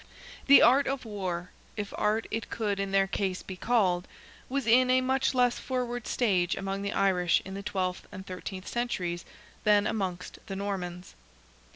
The 0.47 0.63
art 0.63 0.87
of 0.87 1.05
war, 1.05 1.51
if 1.77 1.93
art 1.95 2.25
it 2.31 2.49
could 2.49 2.79
in 2.79 2.89
their 2.89 3.05
case 3.05 3.43
be 3.43 3.55
called, 3.55 4.07
was 4.49 4.65
in 4.65 4.89
a 4.89 4.99
much 4.99 5.35
less 5.35 5.59
forward 5.59 6.07
stage 6.07 6.55
among 6.55 6.81
the 6.81 6.91
Irish 6.93 7.39
in 7.45 7.53
the 7.53 7.61
twelfth 7.61 8.07
and 8.11 8.25
thirteenth 8.25 8.67
centuries 8.67 9.25
than 9.63 9.85
amongst 9.85 10.39
the 10.47 10.55
Normans. 10.55 11.13